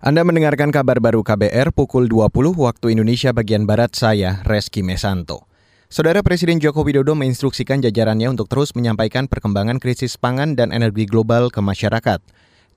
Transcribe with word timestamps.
Anda 0.00 0.24
mendengarkan 0.24 0.72
kabar 0.72 0.96
baru 0.96 1.20
KBR 1.20 1.76
pukul 1.76 2.08
20 2.08 2.32
waktu 2.56 2.96
Indonesia 2.96 3.36
bagian 3.36 3.68
Barat 3.68 3.92
saya, 3.92 4.40
Reski 4.48 4.80
Mesanto. 4.80 5.44
Saudara 5.92 6.24
Presiden 6.24 6.56
Joko 6.56 6.88
Widodo 6.88 7.12
menginstruksikan 7.12 7.84
jajarannya 7.84 8.32
untuk 8.32 8.48
terus 8.48 8.72
menyampaikan 8.72 9.28
perkembangan 9.28 9.76
krisis 9.76 10.16
pangan 10.16 10.56
dan 10.56 10.72
energi 10.72 11.04
global 11.04 11.52
ke 11.52 11.60
masyarakat. 11.60 12.16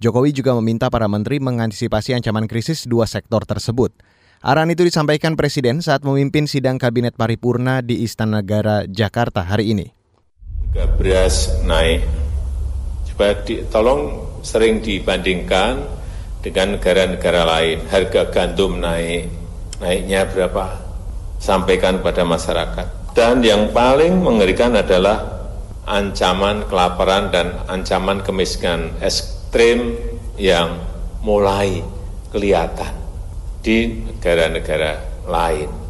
Jokowi 0.04 0.36
juga 0.36 0.51
meminta 0.59 0.91
para 0.91 1.07
menteri 1.07 1.39
mengantisipasi 1.39 2.12
ancaman 2.12 2.44
krisis 2.44 2.83
dua 2.91 3.08
sektor 3.08 3.47
tersebut. 3.47 3.96
Arahan 4.44 4.76
itu 4.76 4.83
disampaikan 4.83 5.40
Presiden 5.40 5.79
saat 5.79 6.03
memimpin 6.03 6.44
sidang 6.44 6.76
Kabinet 6.76 7.15
Paripurna 7.15 7.79
di 7.79 8.03
Istana 8.03 8.44
Negara, 8.44 8.83
Jakarta 8.83 9.47
hari 9.47 9.71
ini. 9.71 9.87
Naik, 11.63 12.03
coba 13.15 13.31
di, 13.47 13.63
tolong 13.71 14.28
sering 14.44 14.83
dibandingkan 14.83 16.02
dengan 16.44 16.75
negara-negara 16.77 17.48
lain. 17.48 17.88
Harga 17.88 18.27
gandum 18.30 18.77
naik, 18.84 19.31
naiknya 19.80 20.27
berapa? 20.27 20.77
Sampaikan 21.40 22.04
kepada 22.04 22.27
masyarakat. 22.27 22.88
Dan 23.16 23.40
yang 23.41 23.72
paling 23.72 24.20
mengerikan 24.20 24.76
adalah 24.76 25.48
ancaman 25.88 26.68
kelaparan 26.68 27.32
dan 27.32 27.48
ancaman 27.71 28.23
kemiskinan 28.23 28.91
ekstrim 28.99 29.95
yang 30.40 30.80
mulai 31.23 31.84
kelihatan 32.32 32.91
di 33.63 34.04
negara-negara 34.07 35.23
lain. 35.27 35.83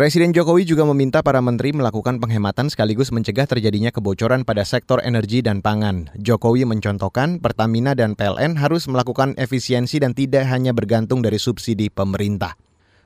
Presiden 0.00 0.32
Jokowi 0.32 0.64
juga 0.64 0.88
meminta 0.88 1.20
para 1.20 1.44
menteri 1.44 1.76
melakukan 1.76 2.24
penghematan 2.24 2.72
sekaligus 2.72 3.12
mencegah 3.12 3.44
terjadinya 3.44 3.92
kebocoran 3.92 4.48
pada 4.48 4.64
sektor 4.64 4.96
energi 5.04 5.44
dan 5.44 5.60
pangan. 5.60 6.08
Jokowi 6.16 6.64
mencontohkan 6.64 7.36
Pertamina 7.36 7.92
dan 7.92 8.16
PLN 8.16 8.56
harus 8.56 8.88
melakukan 8.88 9.36
efisiensi 9.36 10.00
dan 10.00 10.16
tidak 10.16 10.48
hanya 10.48 10.72
bergantung 10.72 11.20
dari 11.20 11.36
subsidi 11.36 11.92
pemerintah. 11.92 12.56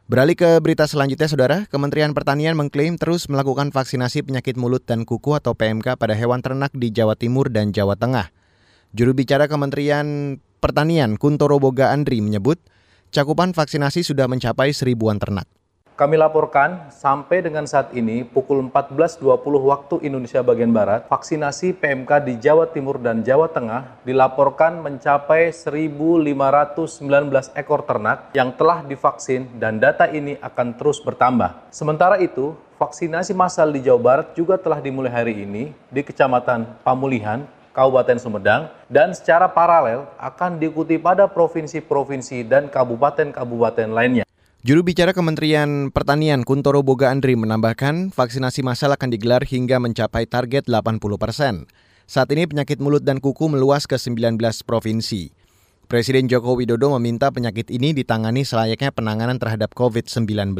Beralih 0.07 0.39
ke 0.39 0.63
berita 0.63 0.87
selanjutnya, 0.87 1.27
Saudara. 1.27 1.59
Kementerian 1.67 2.15
Pertanian 2.15 2.55
mengklaim 2.55 2.95
terus 2.95 3.27
melakukan 3.27 3.75
vaksinasi 3.75 4.23
penyakit 4.23 4.55
mulut 4.55 4.87
dan 4.87 5.03
kuku 5.03 5.35
atau 5.35 5.51
PMK 5.51 5.99
pada 5.99 6.15
hewan 6.15 6.47
ternak 6.47 6.71
di 6.79 6.95
Jawa 6.95 7.19
Timur 7.19 7.51
dan 7.51 7.75
Jawa 7.75 7.99
Tengah. 7.99 8.31
Juru 8.95 9.19
bicara 9.19 9.51
Kementerian 9.51 10.39
Pertanian 10.63 11.19
Kuntoro 11.19 11.59
Boga 11.59 11.91
Andri 11.91 12.23
menyebut, 12.23 12.63
cakupan 13.11 13.51
vaksinasi 13.51 14.07
sudah 14.07 14.31
mencapai 14.31 14.71
seribuan 14.71 15.19
ternak. 15.19 15.51
Kami 15.95 16.19
laporkan 16.19 16.91
sampai 16.91 17.39
dengan 17.39 17.71
saat 17.71 17.95
ini 17.95 18.27
pukul 18.27 18.67
14.20 18.67 19.23
waktu 19.63 20.03
Indonesia 20.03 20.43
bagian 20.43 20.75
Barat, 20.75 21.07
vaksinasi 21.07 21.71
PMK 21.79 22.11
di 22.27 22.35
Jawa 22.43 22.67
Timur 22.67 22.99
dan 22.99 23.23
Jawa 23.23 23.47
Tengah 23.47 24.03
dilaporkan 24.03 24.83
mencapai 24.83 25.55
1.519 25.55 25.95
ekor 27.55 27.87
ternak 27.87 28.35
yang 28.35 28.51
telah 28.59 28.83
divaksin 28.83 29.47
dan 29.63 29.79
data 29.79 30.11
ini 30.11 30.35
akan 30.43 30.75
terus 30.75 30.99
bertambah. 30.99 31.71
Sementara 31.71 32.19
itu, 32.19 32.59
vaksinasi 32.75 33.31
massal 33.31 33.71
di 33.71 33.79
Jawa 33.79 34.01
Barat 34.03 34.35
juga 34.35 34.59
telah 34.59 34.83
dimulai 34.83 35.15
hari 35.15 35.47
ini 35.47 35.71
di 35.95 36.03
Kecamatan 36.03 36.83
Pamulihan, 36.83 37.47
Kabupaten 37.71 38.19
Sumedang, 38.19 38.67
dan 38.91 39.15
secara 39.15 39.47
paralel 39.47 40.11
akan 40.19 40.59
diikuti 40.59 40.99
pada 40.99 41.31
provinsi-provinsi 41.31 42.43
dan 42.51 42.67
kabupaten-kabupaten 42.67 43.95
lainnya. 43.95 44.24
Juru 44.65 44.81
bicara 44.81 45.13
Kementerian 45.13 45.93
Pertanian 45.93 46.41
Kuntoro 46.41 46.81
Boga 46.81 47.13
Andri 47.13 47.37
menambahkan 47.37 48.09
vaksinasi 48.09 48.65
massal 48.65 48.97
akan 48.97 49.13
digelar 49.13 49.45
hingga 49.45 49.77
mencapai 49.77 50.25
target 50.25 50.65
80 50.73 51.21
persen. 51.21 51.69
Saat 52.09 52.33
ini 52.33 52.49
penyakit 52.49 52.81
mulut 52.81 53.05
dan 53.05 53.21
kuku 53.21 53.53
meluas 53.53 53.85
ke 53.85 54.01
19 54.01 54.41
provinsi. 54.65 55.37
Presiden 55.85 56.33
Joko 56.33 56.57
Widodo 56.57 56.97
meminta 56.97 57.29
penyakit 57.29 57.69
ini 57.69 57.93
ditangani 57.93 58.41
selayaknya 58.49 58.89
penanganan 58.89 59.37
terhadap 59.37 59.77
COVID-19. 59.77 60.57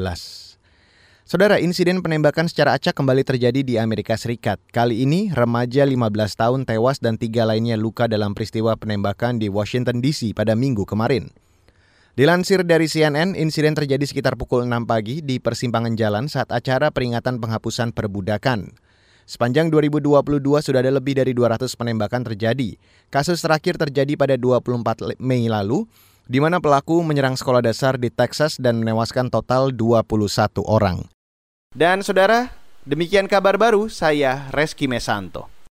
Saudara, 1.25 1.57
insiden 1.57 2.05
penembakan 2.05 2.53
secara 2.53 2.77
acak 2.77 2.93
kembali 2.93 3.25
terjadi 3.25 3.65
di 3.65 3.81
Amerika 3.81 4.21
Serikat. 4.21 4.61
Kali 4.69 5.01
ini, 5.01 5.33
remaja 5.33 5.81
15 5.81 6.13
tahun 6.37 6.69
tewas 6.69 7.01
dan 7.01 7.17
tiga 7.17 7.49
lainnya 7.49 7.81
luka 7.81 8.05
dalam 8.05 8.37
peristiwa 8.37 8.77
penembakan 8.77 9.41
di 9.41 9.49
Washington 9.49 10.05
DC 10.05 10.37
pada 10.37 10.53
minggu 10.53 10.85
kemarin. 10.85 11.33
Dilansir 12.15 12.63
dari 12.63 12.87
CNN, 12.87 13.35
insiden 13.35 13.75
terjadi 13.75 14.07
sekitar 14.07 14.39
pukul 14.39 14.63
6 14.63 14.87
pagi 14.87 15.19
di 15.19 15.43
persimpangan 15.43 15.99
jalan 15.99 16.31
saat 16.31 16.47
acara 16.55 16.95
peringatan 16.95 17.43
penghapusan 17.43 17.91
perbudakan. 17.91 18.71
Sepanjang 19.27 19.67
2022 19.75 20.23
sudah 20.63 20.79
ada 20.79 20.95
lebih 20.95 21.19
dari 21.19 21.35
200 21.35 21.67
penembakan 21.75 22.23
terjadi. 22.23 22.79
Kasus 23.11 23.43
terakhir 23.43 23.83
terjadi 23.83 24.15
pada 24.15 24.39
24 24.39 25.19
Mei 25.19 25.51
lalu, 25.51 25.91
di 26.31 26.39
mana 26.39 26.63
pelaku 26.63 27.03
menyerang 27.03 27.35
sekolah 27.35 27.67
dasar 27.67 27.99
di 27.99 28.15
Texas 28.15 28.63
dan 28.63 28.79
menewaskan 28.79 29.27
total 29.27 29.75
21 29.75 30.63
orang. 30.71 31.11
Dan 31.75 32.07
saudara, 32.07 32.55
demikian 32.87 33.27
kabar 33.27 33.59
baru 33.59 33.91
saya 33.91 34.55
Reski 34.55 34.87
Mesanto. 34.87 35.54